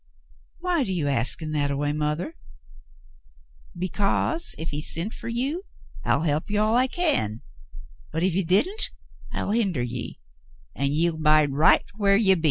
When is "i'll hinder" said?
9.31-9.83